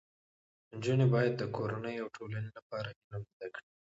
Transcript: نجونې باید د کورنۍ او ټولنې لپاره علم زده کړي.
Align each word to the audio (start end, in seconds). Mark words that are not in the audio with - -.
نجونې 0.75 1.05
باید 1.13 1.33
د 1.37 1.43
کورنۍ 1.55 1.95
او 2.01 2.07
ټولنې 2.15 2.49
لپاره 2.57 2.87
علم 3.01 3.21
زده 3.33 3.47
کړي. 3.55 3.69